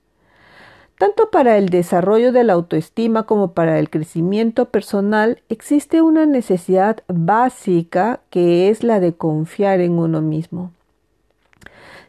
Tanto 0.99 1.31
para 1.31 1.57
el 1.57 1.69
desarrollo 1.69 2.33
de 2.33 2.43
la 2.43 2.55
autoestima 2.55 3.23
como 3.23 3.53
para 3.53 3.79
el 3.79 3.89
crecimiento 3.89 4.65
personal 4.71 5.41
existe 5.49 6.03
una 6.03 6.27
necesidad 6.27 7.05
básica 7.07 8.21
que 8.31 8.69
es 8.69 8.83
la 8.83 8.99
de 8.99 9.15
confiar 9.15 9.81
en 9.81 9.93
uno 9.93 10.21
mismo. 10.21 10.73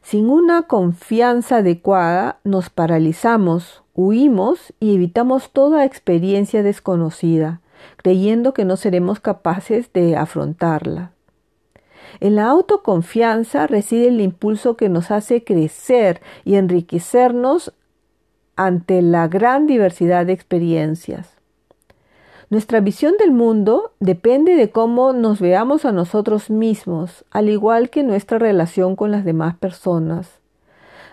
Sin 0.01 0.27
una 0.27 0.63
confianza 0.63 1.57
adecuada 1.57 2.39
nos 2.43 2.71
paralizamos, 2.71 3.83
huimos 3.93 4.73
y 4.79 4.95
evitamos 4.95 5.51
toda 5.51 5.85
experiencia 5.85 6.63
desconocida, 6.63 7.61
creyendo 7.97 8.55
que 8.55 8.65
no 8.65 8.75
seremos 8.75 9.19
capaces 9.19 9.93
de 9.93 10.17
afrontarla. 10.17 11.11
En 12.19 12.35
la 12.35 12.47
autoconfianza 12.47 13.67
reside 13.67 14.07
el 14.07 14.21
impulso 14.21 14.75
que 14.75 14.89
nos 14.89 15.11
hace 15.11 15.43
crecer 15.43 16.21
y 16.45 16.55
enriquecernos 16.55 17.73
ante 18.55 19.01
la 19.01 19.27
gran 19.27 19.67
diversidad 19.67 20.25
de 20.25 20.33
experiencias. 20.33 21.39
Nuestra 22.49 22.79
visión 22.79 23.13
del 23.19 23.31
mundo 23.31 23.93
depende 23.99 24.55
de 24.55 24.71
cómo 24.71 25.13
nos 25.13 25.39
veamos 25.39 25.85
a 25.85 25.91
nosotros 25.91 26.49
mismos, 26.49 27.23
al 27.29 27.47
igual 27.47 27.91
que 27.91 28.01
nuestra 28.01 28.39
relación 28.39 28.95
con 28.95 29.11
las 29.11 29.23
demás 29.23 29.55
personas. 29.55 30.39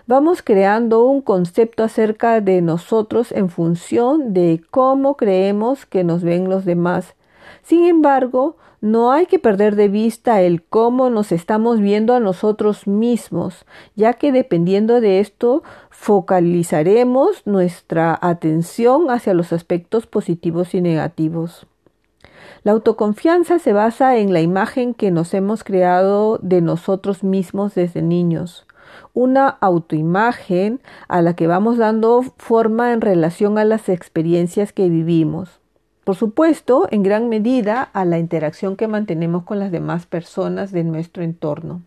Vamos 0.07 0.41
creando 0.41 1.05
un 1.05 1.21
concepto 1.21 1.83
acerca 1.83 2.41
de 2.41 2.61
nosotros 2.61 3.31
en 3.31 3.49
función 3.49 4.33
de 4.33 4.63
cómo 4.71 5.15
creemos 5.15 5.85
que 5.85 6.03
nos 6.03 6.23
ven 6.23 6.49
los 6.49 6.65
demás. 6.65 7.13
Sin 7.61 7.83
embargo, 7.83 8.55
no 8.81 9.11
hay 9.11 9.25
que 9.25 9.39
perder 9.39 9.75
de 9.75 9.87
vista 9.87 10.41
el 10.41 10.63
cómo 10.63 11.09
nos 11.09 11.31
estamos 11.31 11.79
viendo 11.79 12.13
a 12.13 12.19
nosotros 12.19 12.85
mismos, 12.87 13.65
ya 13.95 14.13
que 14.13 14.31
dependiendo 14.31 15.01
de 15.01 15.19
esto 15.19 15.63
focalizaremos 15.89 17.41
nuestra 17.45 18.17
atención 18.21 19.09
hacia 19.09 19.33
los 19.33 19.51
aspectos 19.51 20.05
positivos 20.05 20.75
y 20.75 20.81
negativos. 20.81 21.65
La 22.63 22.73
autoconfianza 22.73 23.59
se 23.59 23.73
basa 23.73 24.17
en 24.17 24.33
la 24.33 24.41
imagen 24.41 24.93
que 24.93 25.09
nos 25.09 25.33
hemos 25.33 25.63
creado 25.63 26.37
de 26.41 26.61
nosotros 26.61 27.23
mismos 27.23 27.75
desde 27.75 28.01
niños, 28.01 28.67
una 29.13 29.47
autoimagen 29.47 30.81
a 31.07 31.21
la 31.21 31.33
que 31.33 31.47
vamos 31.47 31.77
dando 31.77 32.23
forma 32.37 32.93
en 32.93 33.01
relación 33.01 33.57
a 33.57 33.65
las 33.65 33.89
experiencias 33.89 34.73
que 34.73 34.89
vivimos. 34.89 35.59
Por 36.07 36.15
supuesto, 36.15 36.87
en 36.89 37.03
gran 37.03 37.27
medida 37.27 37.81
a 37.83 38.05
la 38.05 38.17
interacción 38.17 38.77
que 38.77 38.87
mantenemos 38.87 39.43
con 39.43 39.59
las 39.59 39.73
demás 39.73 40.05
personas 40.05 40.71
de 40.71 40.85
nuestro 40.85 41.21
entorno. 41.21 41.81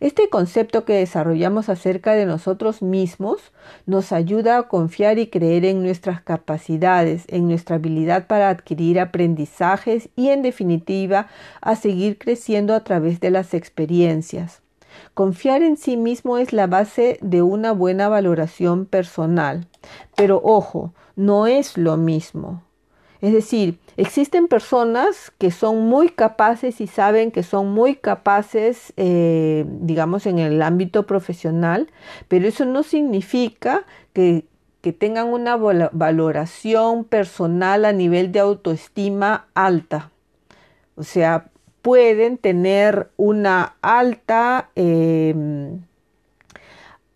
Este 0.00 0.28
concepto 0.28 0.84
que 0.84 0.94
desarrollamos 0.94 1.68
acerca 1.68 2.14
de 2.14 2.26
nosotros 2.26 2.82
mismos 2.82 3.52
nos 3.86 4.10
ayuda 4.10 4.58
a 4.58 4.64
confiar 4.64 5.20
y 5.20 5.28
creer 5.28 5.64
en 5.66 5.84
nuestras 5.84 6.20
capacidades, 6.20 7.26
en 7.28 7.46
nuestra 7.46 7.76
habilidad 7.76 8.26
para 8.26 8.48
adquirir 8.48 8.98
aprendizajes 8.98 10.08
y 10.16 10.30
en 10.30 10.42
definitiva 10.42 11.28
a 11.60 11.76
seguir 11.76 12.18
creciendo 12.18 12.74
a 12.74 12.82
través 12.82 13.20
de 13.20 13.30
las 13.30 13.54
experiencias. 13.54 14.62
Confiar 15.14 15.62
en 15.62 15.76
sí 15.76 15.96
mismo 15.96 16.38
es 16.38 16.52
la 16.52 16.66
base 16.66 17.18
de 17.22 17.42
una 17.42 17.70
buena 17.70 18.08
valoración 18.08 18.84
personal. 18.84 19.68
Pero 20.16 20.40
ojo, 20.42 20.92
no 21.14 21.46
es 21.46 21.78
lo 21.78 21.96
mismo. 21.96 22.64
Es 23.20 23.32
decir, 23.32 23.78
existen 23.96 24.46
personas 24.46 25.32
que 25.38 25.50
son 25.50 25.88
muy 25.88 26.08
capaces 26.08 26.80
y 26.80 26.86
saben 26.86 27.32
que 27.32 27.42
son 27.42 27.72
muy 27.72 27.96
capaces, 27.96 28.92
eh, 28.96 29.64
digamos, 29.66 30.26
en 30.26 30.38
el 30.38 30.62
ámbito 30.62 31.04
profesional, 31.04 31.88
pero 32.28 32.46
eso 32.46 32.64
no 32.64 32.82
significa 32.82 33.84
que, 34.12 34.46
tengan 34.98 35.28
una 35.28 35.54
valoración 35.56 37.04
personal 37.04 37.84
a 37.84 37.92
nivel 37.92 38.32
de 38.32 38.38
autoestima 38.38 39.46
alta. 39.52 40.10
O 40.96 41.02
sea, 41.02 41.50
pueden 41.82 42.38
tener 42.38 43.10
una 43.18 43.76
alta 43.82 44.70
eh, 44.76 45.34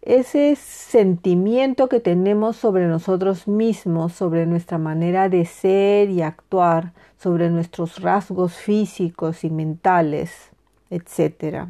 Ese 0.00 0.56
sentimiento 0.56 1.88
que 1.88 2.00
tenemos 2.00 2.56
sobre 2.56 2.88
nosotros 2.88 3.46
mismos, 3.46 4.12
sobre 4.12 4.46
nuestra 4.46 4.78
manera 4.78 5.28
de 5.28 5.44
ser 5.44 6.10
y 6.10 6.22
actuar, 6.22 6.92
sobre 7.18 7.50
nuestros 7.50 8.00
rasgos 8.00 8.54
físicos 8.54 9.44
y 9.44 9.50
mentales, 9.50 10.50
etc. 10.90 11.66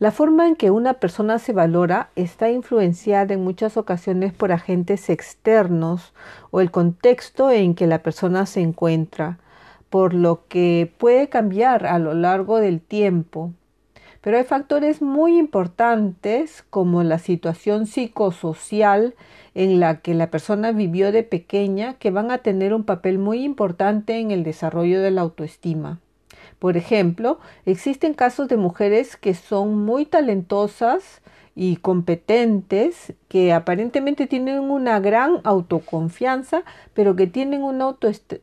La 0.00 0.12
forma 0.12 0.48
en 0.48 0.56
que 0.56 0.70
una 0.70 0.94
persona 0.94 1.38
se 1.38 1.52
valora 1.52 2.08
está 2.16 2.50
influenciada 2.50 3.34
en 3.34 3.44
muchas 3.44 3.76
ocasiones 3.76 4.32
por 4.32 4.50
agentes 4.50 5.10
externos 5.10 6.14
o 6.50 6.62
el 6.62 6.70
contexto 6.70 7.50
en 7.50 7.74
que 7.74 7.86
la 7.86 8.02
persona 8.02 8.46
se 8.46 8.62
encuentra, 8.62 9.38
por 9.90 10.14
lo 10.14 10.46
que 10.48 10.90
puede 10.96 11.28
cambiar 11.28 11.84
a 11.84 11.98
lo 11.98 12.14
largo 12.14 12.60
del 12.60 12.80
tiempo. 12.80 13.52
Pero 14.22 14.38
hay 14.38 14.44
factores 14.44 15.02
muy 15.02 15.36
importantes 15.38 16.64
como 16.70 17.02
la 17.02 17.18
situación 17.18 17.86
psicosocial 17.86 19.14
en 19.54 19.80
la 19.80 20.00
que 20.00 20.14
la 20.14 20.30
persona 20.30 20.72
vivió 20.72 21.12
de 21.12 21.24
pequeña 21.24 21.92
que 21.98 22.10
van 22.10 22.30
a 22.30 22.38
tener 22.38 22.72
un 22.72 22.84
papel 22.84 23.18
muy 23.18 23.44
importante 23.44 24.18
en 24.18 24.30
el 24.30 24.44
desarrollo 24.44 25.02
de 25.02 25.10
la 25.10 25.20
autoestima. 25.20 26.00
Por 26.60 26.76
ejemplo, 26.76 27.40
existen 27.64 28.14
casos 28.14 28.46
de 28.46 28.58
mujeres 28.58 29.16
que 29.16 29.34
son 29.34 29.84
muy 29.84 30.04
talentosas 30.04 31.22
y 31.56 31.76
competentes, 31.76 33.14
que 33.28 33.52
aparentemente 33.52 34.26
tienen 34.26 34.60
una 34.60 35.00
gran 35.00 35.40
autoconfianza, 35.44 36.62
pero 36.94 37.16
que 37.16 37.26
tienen 37.26 37.62
una 37.62 37.96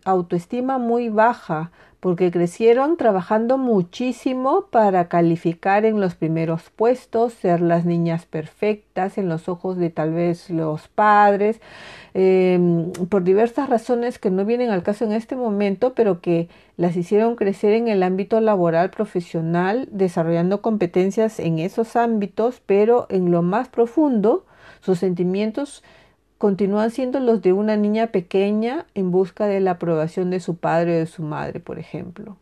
autoestima 0.04 0.80
muy 0.80 1.10
baja, 1.10 1.72
porque 2.00 2.30
crecieron 2.32 2.96
trabajando 2.96 3.58
muchísimo 3.58 4.68
para 4.70 5.08
calificar 5.08 5.84
en 5.84 6.00
los 6.00 6.14
primeros 6.16 6.70
puestos, 6.70 7.34
ser 7.34 7.60
las 7.62 7.86
niñas 7.86 8.26
perfectas 8.26 9.18
en 9.18 9.30
los 9.30 9.50
ojos 9.50 9.78
de 9.78 9.90
tal 9.90 10.14
vez 10.14 10.50
los 10.52 10.88
padres, 10.88 11.60
em, 12.14 12.92
por 13.10 13.24
diversas 13.24 13.70
razones 13.70 14.20
que 14.20 14.30
no 14.30 14.46
vienen 14.46 14.70
al 14.70 14.84
caso 14.84 15.06
en 15.06 15.12
este 15.12 15.36
momento, 15.36 15.94
pero 15.96 16.22
que 16.22 16.50
las 16.78 16.96
hicieron 16.96 17.36
crecer 17.36 17.74
en 17.74 17.88
el 17.88 18.04
ámbito 18.04 18.40
laboral 18.42 18.92
profesional, 18.92 19.90
desarrollando 19.92 20.62
competencias 20.62 21.40
en 21.40 21.58
esos 21.58 21.96
ámbitos, 21.96 22.62
pero 22.66 23.08
en 23.10 23.32
lo 23.32 23.42
más 23.42 23.70
profundo, 23.70 24.46
sus 24.82 25.00
sentimientos 25.00 25.84
continúan 26.38 26.92
siendo 26.92 27.20
los 27.20 27.42
de 27.42 27.54
una 27.54 27.78
niña 27.78 28.08
pequeña 28.08 28.86
en 28.94 29.12
busca 29.12 29.48
de 29.48 29.60
la 29.60 29.72
aprobación 29.72 30.30
de 30.30 30.40
su 30.40 30.56
padre 30.56 30.98
o 30.98 31.00
de 31.00 31.06
su 31.08 31.24
madre, 31.24 31.60
por 31.60 31.80
ejemplo, 31.80 32.38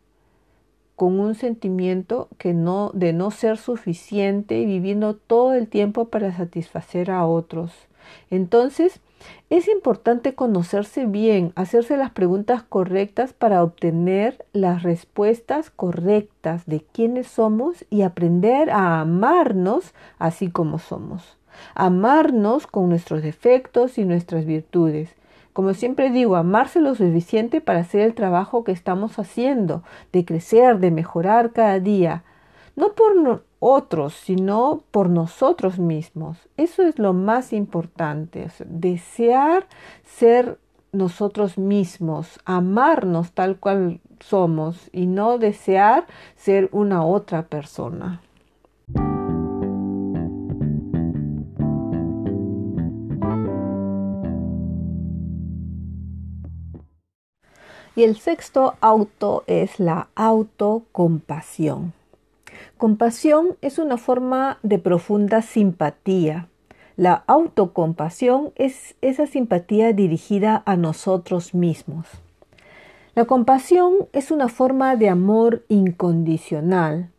con 0.96 1.18
un 1.18 1.34
sentimiento 1.34 2.28
que 2.38 2.52
no 2.52 2.90
de 2.94 3.12
no 3.12 3.30
ser 3.30 3.56
suficiente 3.56 4.58
y 4.58 4.66
viviendo 4.66 5.14
todo 5.14 5.54
el 5.54 5.68
tiempo 5.68 6.06
para 6.06 6.34
satisfacer 6.36 7.10
a 7.10 7.26
otros. 7.26 7.72
Entonces, 8.30 9.00
es 9.50 9.66
importante 9.66 10.34
conocerse 10.34 11.06
bien, 11.06 11.52
hacerse 11.56 11.96
las 11.96 12.10
preguntas 12.10 12.62
correctas 12.62 13.32
para 13.32 13.62
obtener 13.62 14.44
las 14.52 14.82
respuestas 14.82 15.70
correctas 15.70 16.66
de 16.66 16.82
quiénes 16.92 17.26
somos 17.26 17.84
y 17.90 18.02
aprender 18.02 18.70
a 18.70 19.00
amarnos 19.00 19.94
así 20.18 20.50
como 20.50 20.78
somos 20.78 21.35
amarnos 21.74 22.66
con 22.66 22.88
nuestros 22.88 23.22
defectos 23.22 23.98
y 23.98 24.04
nuestras 24.04 24.44
virtudes. 24.44 25.10
Como 25.52 25.72
siempre 25.72 26.10
digo, 26.10 26.36
amarse 26.36 26.80
lo 26.80 26.94
suficiente 26.94 27.60
para 27.60 27.80
hacer 27.80 28.02
el 28.02 28.14
trabajo 28.14 28.62
que 28.62 28.72
estamos 28.72 29.18
haciendo, 29.18 29.82
de 30.12 30.24
crecer, 30.24 30.78
de 30.78 30.90
mejorar 30.90 31.52
cada 31.52 31.80
día, 31.80 32.24
no 32.76 32.92
por 32.92 33.42
otros, 33.58 34.14
sino 34.14 34.82
por 34.90 35.08
nosotros 35.08 35.78
mismos. 35.78 36.36
Eso 36.56 36.82
es 36.82 36.98
lo 36.98 37.14
más 37.14 37.52
importante, 37.52 38.48
desear 38.66 39.66
ser 40.04 40.58
nosotros 40.92 41.58
mismos, 41.58 42.38
amarnos 42.44 43.32
tal 43.32 43.58
cual 43.58 44.00
somos 44.20 44.90
y 44.92 45.06
no 45.06 45.38
desear 45.38 46.06
ser 46.36 46.68
una 46.72 47.04
otra 47.04 47.46
persona. 47.46 48.20
Y 57.96 58.04
el 58.04 58.16
sexto 58.16 58.74
auto 58.80 59.42
es 59.46 59.80
la 59.80 60.08
autocompasión. 60.14 61.94
Compasión 62.76 63.56
es 63.62 63.78
una 63.78 63.96
forma 63.96 64.58
de 64.62 64.78
profunda 64.78 65.40
simpatía. 65.40 66.48
La 66.96 67.24
autocompasión 67.26 68.52
es 68.54 68.96
esa 69.00 69.26
simpatía 69.26 69.94
dirigida 69.94 70.62
a 70.66 70.76
nosotros 70.76 71.54
mismos. 71.54 72.06
La 73.14 73.24
compasión 73.24 74.08
es 74.12 74.30
una 74.30 74.48
forma 74.48 74.94
de 74.96 75.08
amor 75.08 75.64
incondicional. 75.68 77.10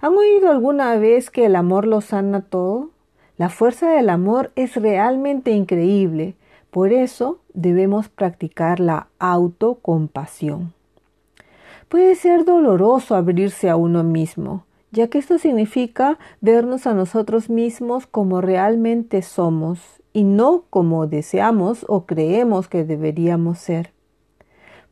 ¿Han 0.00 0.14
oído 0.14 0.50
alguna 0.50 0.96
vez 0.96 1.30
que 1.30 1.46
el 1.46 1.54
amor 1.54 1.86
lo 1.86 2.00
sana 2.00 2.40
todo? 2.40 2.90
La 3.36 3.50
fuerza 3.50 3.90
del 3.90 4.10
amor 4.10 4.50
es 4.56 4.74
realmente 4.74 5.52
increíble. 5.52 6.34
Por 6.76 6.92
eso 6.92 7.38
debemos 7.54 8.10
practicar 8.10 8.80
la 8.80 9.08
autocompasión. 9.18 10.74
Puede 11.88 12.14
ser 12.16 12.44
doloroso 12.44 13.14
abrirse 13.14 13.70
a 13.70 13.76
uno 13.76 14.04
mismo, 14.04 14.66
ya 14.90 15.08
que 15.08 15.16
esto 15.16 15.38
significa 15.38 16.18
vernos 16.42 16.86
a 16.86 16.92
nosotros 16.92 17.48
mismos 17.48 18.06
como 18.06 18.42
realmente 18.42 19.22
somos 19.22 19.80
y 20.12 20.24
no 20.24 20.64
como 20.68 21.06
deseamos 21.06 21.86
o 21.88 22.04
creemos 22.04 22.68
que 22.68 22.84
deberíamos 22.84 23.56
ser. 23.56 23.94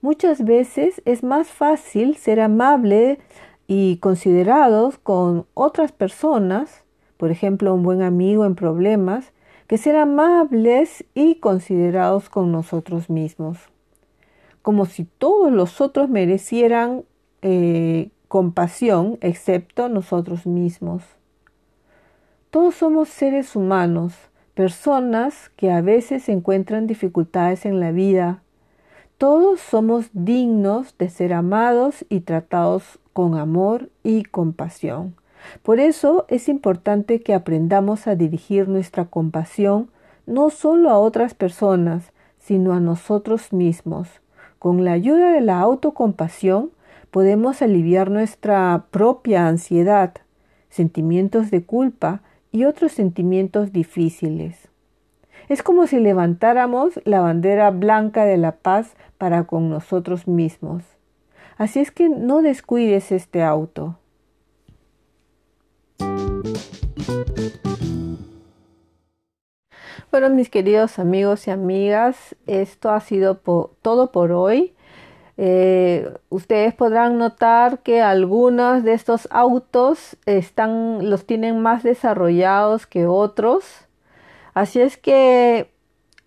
Muchas 0.00 0.42
veces 0.42 1.02
es 1.04 1.22
más 1.22 1.48
fácil 1.48 2.16
ser 2.16 2.40
amable 2.40 3.18
y 3.66 3.98
considerados 3.98 4.96
con 4.96 5.44
otras 5.52 5.92
personas, 5.92 6.82
por 7.18 7.30
ejemplo 7.30 7.74
un 7.74 7.82
buen 7.82 8.00
amigo 8.00 8.46
en 8.46 8.54
problemas, 8.54 9.34
que 9.66 9.78
ser 9.78 9.96
amables 9.96 11.04
y 11.14 11.36
considerados 11.36 12.28
con 12.28 12.52
nosotros 12.52 13.08
mismos, 13.08 13.58
como 14.62 14.86
si 14.86 15.04
todos 15.04 15.52
los 15.52 15.80
otros 15.80 16.08
merecieran 16.08 17.04
eh, 17.42 18.10
compasión 18.28 19.18
excepto 19.20 19.88
nosotros 19.88 20.46
mismos. 20.46 21.02
Todos 22.50 22.76
somos 22.76 23.08
seres 23.08 23.56
humanos, 23.56 24.14
personas 24.54 25.50
que 25.56 25.70
a 25.70 25.80
veces 25.80 26.28
encuentran 26.28 26.86
dificultades 26.86 27.66
en 27.66 27.80
la 27.80 27.90
vida. 27.90 28.42
Todos 29.18 29.60
somos 29.60 30.10
dignos 30.12 30.96
de 30.98 31.08
ser 31.08 31.32
amados 31.32 32.04
y 32.08 32.20
tratados 32.20 32.98
con 33.12 33.36
amor 33.36 33.90
y 34.02 34.24
compasión. 34.24 35.14
Por 35.62 35.80
eso 35.80 36.24
es 36.28 36.48
importante 36.48 37.20
que 37.20 37.34
aprendamos 37.34 38.06
a 38.06 38.14
dirigir 38.14 38.68
nuestra 38.68 39.06
compasión 39.06 39.90
no 40.26 40.50
solo 40.50 40.90
a 40.90 40.98
otras 40.98 41.34
personas, 41.34 42.12
sino 42.38 42.72
a 42.72 42.80
nosotros 42.80 43.52
mismos. 43.52 44.08
Con 44.58 44.84
la 44.84 44.92
ayuda 44.92 45.32
de 45.32 45.40
la 45.40 45.60
autocompasión 45.60 46.70
podemos 47.10 47.62
aliviar 47.62 48.10
nuestra 48.10 48.86
propia 48.90 49.46
ansiedad, 49.46 50.14
sentimientos 50.70 51.50
de 51.50 51.64
culpa 51.64 52.22
y 52.50 52.64
otros 52.64 52.92
sentimientos 52.92 53.72
difíciles. 53.72 54.68
Es 55.48 55.62
como 55.62 55.86
si 55.86 56.00
levantáramos 56.00 57.00
la 57.04 57.20
bandera 57.20 57.70
blanca 57.70 58.24
de 58.24 58.38
la 58.38 58.52
paz 58.52 58.94
para 59.18 59.44
con 59.44 59.68
nosotros 59.68 60.26
mismos. 60.26 60.84
Así 61.58 61.80
es 61.80 61.90
que 61.90 62.08
no 62.08 62.42
descuides 62.42 63.12
este 63.12 63.42
auto. 63.42 63.98
Bueno, 70.10 70.30
mis 70.30 70.48
queridos 70.48 70.98
amigos 70.98 71.48
y 71.48 71.50
amigas, 71.50 72.36
esto 72.46 72.90
ha 72.90 73.00
sido 73.00 73.36
todo 73.82 74.12
por 74.12 74.30
hoy. 74.30 74.72
Eh, 75.36 76.08
ustedes 76.28 76.72
podrán 76.72 77.18
notar 77.18 77.80
que 77.80 78.00
algunos 78.00 78.84
de 78.84 78.92
estos 78.92 79.26
autos 79.32 80.16
están, 80.26 81.10
los 81.10 81.26
tienen 81.26 81.60
más 81.60 81.82
desarrollados 81.82 82.86
que 82.86 83.06
otros. 83.06 83.64
Así 84.54 84.80
es 84.80 84.96
que 84.96 85.68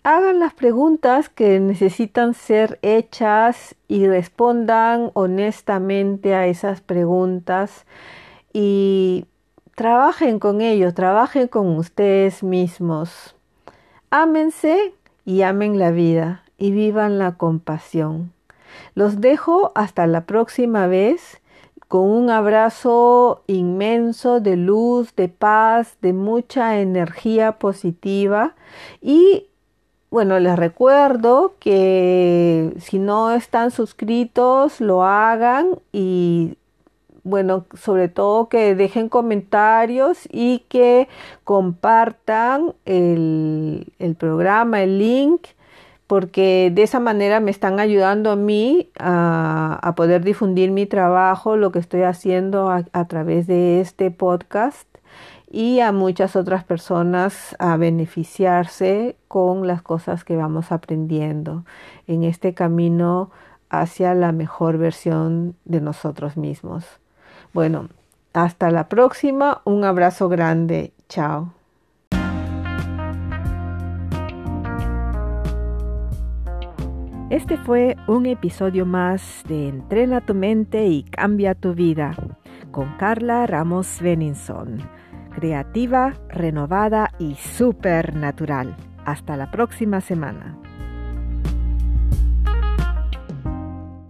hagan 0.03 0.39
las 0.39 0.53
preguntas 0.53 1.29
que 1.29 1.61
necesitan 1.61 2.33
ser 2.33 2.79
hechas 2.81 3.75
y 3.87 4.05
respondan 4.07 5.11
honestamente 5.13 6.35
a 6.35 6.47
esas 6.47 6.81
preguntas 6.81 7.85
y 8.51 9.25
Trabajen 9.77 10.39
con 10.39 10.61
ellos, 10.61 10.95
trabajen 10.95 11.47
con 11.47 11.77
ustedes 11.77 12.41
mismos. 12.41 13.35
Ámense 14.09 14.95
y 15.23 15.43
amen 15.43 15.77
la 15.77 15.91
vida 15.91 16.41
y 16.57 16.71
vivan 16.71 17.19
la 17.19 17.35
compasión. 17.35 18.33
Los 18.95 19.21
dejo 19.21 19.71
hasta 19.75 20.07
la 20.07 20.21
próxima 20.21 20.87
vez 20.87 21.41
con 21.87 22.09
un 22.09 22.31
abrazo 22.31 23.43
inmenso 23.45 24.39
de 24.39 24.57
luz, 24.57 25.15
de 25.15 25.29
paz, 25.29 25.95
de 26.01 26.11
mucha 26.11 26.79
energía 26.79 27.59
positiva 27.59 28.55
y 28.99 29.45
bueno, 30.09 30.39
les 30.39 30.55
recuerdo 30.55 31.53
que 31.59 32.73
si 32.79 32.97
no 32.97 33.29
están 33.29 33.69
suscritos, 33.69 34.81
lo 34.81 35.03
hagan 35.03 35.77
y 35.91 36.57
bueno, 37.27 37.65
sobre 37.73 38.07
todo 38.07 38.47
que 38.47 38.73
dejen 38.73 39.09
comentarios 39.09 40.27
y 40.31 40.59
que 40.69 41.09
compartan 41.43 42.73
el, 42.85 43.85
programa, 44.17 44.81
el 44.81 44.97
link, 44.97 45.47
porque 46.07 46.71
de 46.73 46.83
esa 46.83 47.01
manera 47.01 47.41
me 47.41 47.51
están 47.51 47.81
ayudando 47.81 48.31
a 48.31 48.37
mí 48.37 48.89
a, 48.97 49.93
poder 49.97 50.23
difundir 50.23 50.71
mi 50.71 50.85
trabajo, 50.85 51.57
lo 51.57 51.71
que 51.71 51.79
estoy 51.79 52.03
haciendo 52.03 52.69
a, 52.69 52.85
a 52.93 53.07
través 53.07 53.45
de 53.45 53.81
este 53.81 54.09
podcast 54.09 54.87
y 55.51 55.81
a 55.81 55.91
muchas 55.91 56.35
otras 56.37 56.63
personas 56.63 57.55
a 57.59 57.75
beneficiarse 57.75 59.17
con 59.27 59.67
las 59.67 59.81
cosas 59.81 60.23
que 60.23 60.37
vamos 60.37 60.71
aprendiendo 60.71 61.65
en 62.07 62.23
este 62.23 62.53
camino 62.53 63.31
hacia 63.69 64.13
la 64.13 64.31
mejor 64.31 64.77
versión 64.77 65.55
de 65.65 65.81
nosotros 65.81 66.37
mismos. 66.37 66.85
Bueno, 67.53 67.89
hasta 68.33 68.69
la 68.71 68.87
próxima, 68.87 69.61
un 69.65 69.83
abrazo 69.83 70.29
grande, 70.29 70.93
chao. 71.09 71.53
Este 77.29 77.57
fue 77.57 77.97
un 78.07 78.25
episodio 78.25 78.85
más 78.85 79.43
de 79.49 79.67
Entrena 79.67 80.21
tu 80.21 80.33
mente 80.33 80.87
y 80.87 81.03
cambia 81.03 81.55
tu 81.55 81.73
vida 81.73 82.15
con 82.71 82.95
Carla 82.97 83.45
Ramos 83.47 83.99
Beninson, 84.01 84.77
creativa, 85.35 86.13
renovada 86.29 87.11
y 87.19 87.35
supernatural. 87.35 88.77
Hasta 89.03 89.35
la 89.35 89.51
próxima 89.51 89.99
semana. 89.99 90.57